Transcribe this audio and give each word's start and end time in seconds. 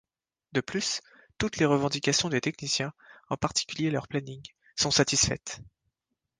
De 0.53 0.61
plus, 0.61 1.01
toutes 1.37 1.57
les 1.57 1.65
revendications 1.67 2.27
des 2.29 2.41
techniciens, 2.41 2.91
en 3.29 3.37
particulier 3.37 3.91
leur 3.91 4.07
planning, 4.07 4.41
sont 4.75 4.89
satisfaites. 4.89 5.61